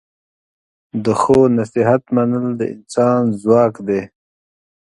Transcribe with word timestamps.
د 1.03 1.05
ښو 1.21 1.37
نصیحت 1.57 2.03
منل 2.15 2.45
د 2.59 2.61
انسان 2.75 3.21
ځواک 3.41 3.73
دی. 3.87 4.01